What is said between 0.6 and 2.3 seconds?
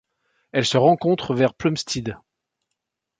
se rencontre vers Plumstead.